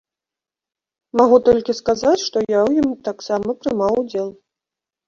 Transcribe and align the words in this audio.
Магу 1.21 1.37
толькі 1.49 1.77
сказаць, 1.81 2.25
што 2.27 2.37
я 2.45 2.59
ў 2.67 2.85
ім 2.85 2.89
таксама 3.11 3.49
прымаў 3.63 3.93
удзел. 4.05 4.29